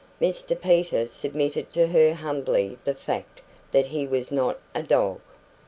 Mr 0.19 0.59
Peter 0.59 1.05
submitted 1.05 1.71
to 1.71 1.89
her 1.89 2.15
humbly 2.15 2.75
the 2.85 2.95
fact 2.95 3.39
that 3.69 3.85
he 3.85 4.07
was 4.07 4.31
not 4.31 4.59
a 4.73 4.81
dog. 4.81 5.19